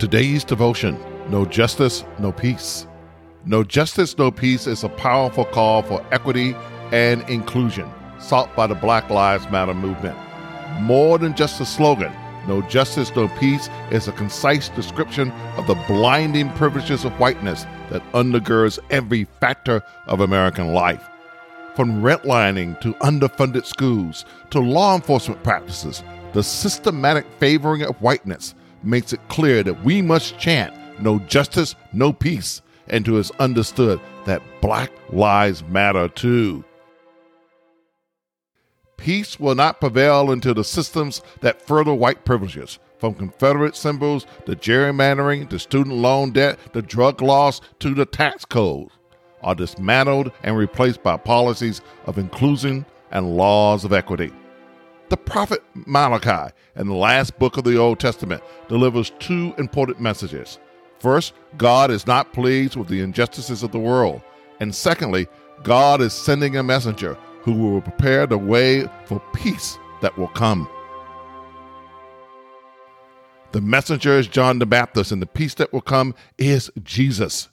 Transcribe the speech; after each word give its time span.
Today's 0.00 0.44
devotion 0.44 0.98
No 1.28 1.44
Justice, 1.44 2.04
No 2.18 2.32
Peace. 2.32 2.86
No 3.44 3.62
Justice, 3.62 4.16
No 4.16 4.30
Peace 4.30 4.66
is 4.66 4.82
a 4.82 4.88
powerful 4.88 5.44
call 5.44 5.82
for 5.82 6.02
equity 6.10 6.56
and 6.90 7.20
inclusion 7.28 7.86
sought 8.18 8.56
by 8.56 8.66
the 8.66 8.74
Black 8.74 9.10
Lives 9.10 9.50
Matter 9.50 9.74
movement. 9.74 10.16
More 10.80 11.18
than 11.18 11.36
just 11.36 11.60
a 11.60 11.66
slogan, 11.66 12.14
No 12.48 12.62
Justice, 12.62 13.14
No 13.14 13.28
Peace 13.38 13.68
is 13.90 14.08
a 14.08 14.12
concise 14.12 14.70
description 14.70 15.30
of 15.58 15.66
the 15.66 15.74
blinding 15.86 16.48
privileges 16.54 17.04
of 17.04 17.12
whiteness 17.20 17.66
that 17.90 18.02
undergirds 18.12 18.78
every 18.88 19.24
factor 19.38 19.82
of 20.06 20.20
American 20.20 20.72
life. 20.72 21.06
From 21.76 22.00
redlining 22.00 22.80
to 22.80 22.94
underfunded 22.94 23.66
schools 23.66 24.24
to 24.48 24.60
law 24.60 24.94
enforcement 24.94 25.42
practices, 25.42 26.02
the 26.32 26.42
systematic 26.42 27.26
favoring 27.38 27.82
of 27.82 28.00
whiteness 28.00 28.54
makes 28.82 29.12
it 29.12 29.28
clear 29.28 29.62
that 29.62 29.84
we 29.84 30.02
must 30.02 30.38
chant 30.38 30.74
no 31.00 31.18
justice, 31.20 31.74
no 31.92 32.12
peace, 32.12 32.62
and 32.88 33.04
to 33.04 33.18
us 33.18 33.30
understood 33.38 34.00
that 34.26 34.42
black 34.60 34.90
lives 35.10 35.64
matter 35.64 36.08
too. 36.08 36.64
Peace 38.96 39.40
will 39.40 39.54
not 39.54 39.80
prevail 39.80 40.30
until 40.30 40.52
the 40.52 40.64
systems 40.64 41.22
that 41.40 41.62
further 41.62 41.94
white 41.94 42.24
privileges, 42.26 42.78
from 42.98 43.14
Confederate 43.14 43.74
symbols 43.74 44.26
to 44.44 44.54
gerrymandering 44.54 45.48
to 45.48 45.58
student 45.58 45.96
loan 45.96 46.32
debt 46.32 46.58
to 46.74 46.82
drug 46.82 47.22
laws 47.22 47.62
to 47.78 47.94
the 47.94 48.04
tax 48.04 48.44
code, 48.44 48.88
are 49.42 49.54
dismantled 49.54 50.32
and 50.42 50.54
replaced 50.54 51.02
by 51.02 51.16
policies 51.16 51.80
of 52.04 52.18
inclusion 52.18 52.84
and 53.10 53.36
laws 53.36 53.84
of 53.84 53.92
equity. 53.94 54.30
The 55.10 55.16
prophet 55.16 55.60
Malachi, 55.74 56.54
in 56.76 56.86
the 56.86 56.94
last 56.94 57.36
book 57.40 57.56
of 57.56 57.64
the 57.64 57.76
Old 57.76 57.98
Testament, 57.98 58.44
delivers 58.68 59.10
two 59.18 59.52
important 59.58 60.00
messages. 60.00 60.60
First, 61.00 61.34
God 61.56 61.90
is 61.90 62.06
not 62.06 62.32
pleased 62.32 62.76
with 62.76 62.86
the 62.86 63.00
injustices 63.00 63.64
of 63.64 63.72
the 63.72 63.78
world. 63.80 64.22
And 64.60 64.72
secondly, 64.72 65.26
God 65.64 66.00
is 66.00 66.12
sending 66.12 66.56
a 66.56 66.62
messenger 66.62 67.14
who 67.40 67.54
will 67.54 67.80
prepare 67.80 68.24
the 68.28 68.38
way 68.38 68.88
for 69.06 69.20
peace 69.34 69.78
that 70.00 70.16
will 70.16 70.28
come. 70.28 70.68
The 73.50 73.60
messenger 73.60 74.16
is 74.16 74.28
John 74.28 74.60
the 74.60 74.66
Baptist, 74.66 75.10
and 75.10 75.20
the 75.20 75.26
peace 75.26 75.54
that 75.54 75.72
will 75.72 75.80
come 75.80 76.14
is 76.38 76.70
Jesus. 76.84 77.48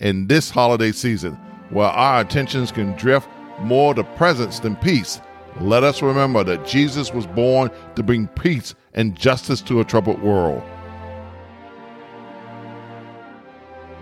In 0.00 0.26
this 0.26 0.50
holiday 0.50 0.90
season, 0.90 1.34
where 1.70 1.86
our 1.86 2.22
attentions 2.22 2.72
can 2.72 2.96
drift 2.96 3.28
more 3.60 3.94
to 3.94 4.02
presents 4.02 4.58
than 4.58 4.74
peace, 4.76 5.20
let 5.60 5.84
us 5.84 6.02
remember 6.02 6.44
that 6.44 6.66
Jesus 6.66 7.12
was 7.12 7.26
born 7.26 7.70
to 7.96 8.02
bring 8.02 8.28
peace 8.28 8.74
and 8.94 9.16
justice 9.16 9.60
to 9.62 9.80
a 9.80 9.84
troubled 9.84 10.22
world. 10.22 10.62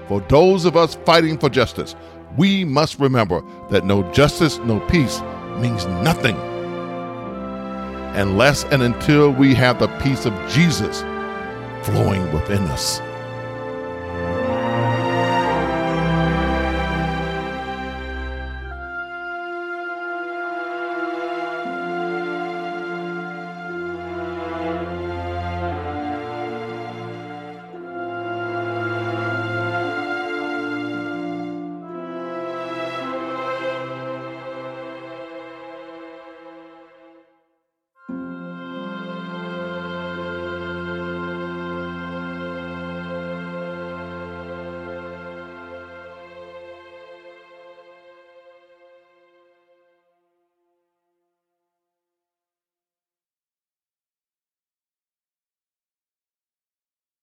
For 0.09 0.21
those 0.29 0.65
of 0.65 0.77
us 0.77 0.95
fighting 1.05 1.39
for 1.39 1.49
justice, 1.49 1.97
we 2.37 2.65
must 2.65 2.99
remember 3.01 3.43
that 3.71 3.85
no 3.85 4.03
justice, 4.13 4.59
no 4.59 4.81
peace 4.81 5.21
means 5.59 5.87
nothing 5.87 6.37
unless 8.17 8.65
and 8.65 8.83
until 8.83 9.31
we 9.31 9.55
have 9.55 9.79
the 9.79 9.89
peace 9.99 10.25
of 10.25 10.33
Jesus 10.49 11.01
flowing 11.83 12.33
within 12.33 12.63
us. 12.65 13.01